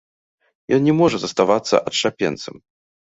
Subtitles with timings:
[0.77, 2.55] Ён не можа заставацца адшчапенцам.